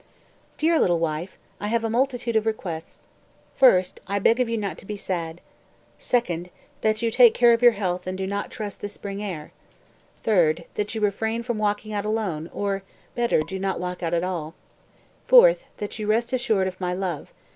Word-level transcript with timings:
197. 0.59 0.71
"Dear 0.71 0.81
little 0.81 0.97
wife, 0.97 1.37
I 1.59 1.67
have 1.67 1.83
a 1.83 1.87
multitude 1.87 2.35
of 2.35 2.47
requests; 2.47 3.01
1mo, 3.59 3.99
I 4.07 4.17
beg 4.17 4.39
of 4.39 4.49
you 4.49 4.57
not 4.57 4.79
to 4.79 4.85
be 4.87 4.97
sad. 4.97 5.41
"2do, 5.99 6.49
that 6.81 7.03
you 7.03 7.11
take 7.11 7.35
care 7.35 7.53
of 7.53 7.61
your 7.61 7.73
health 7.73 8.07
and 8.07 8.19
not 8.27 8.49
trust 8.49 8.81
the 8.81 8.89
spring 8.89 9.21
air. 9.23 9.51
"3tio, 10.25 10.65
that 10.73 10.95
you 10.95 11.01
refrain 11.01 11.43
from 11.43 11.59
walking 11.59 11.93
out 11.93 12.03
alone, 12.05 12.49
or, 12.51 12.81
better, 13.13 13.41
do 13.41 13.59
not 13.59 13.79
walk 13.79 14.01
out 14.01 14.15
at 14.15 14.23
all. 14.23 14.55
"4to, 15.29 15.59
that 15.77 15.99
you 15.99 16.07
rest 16.07 16.33
assured 16.33 16.67
of 16.67 16.81
my 16.81 16.95
love. 16.95 17.31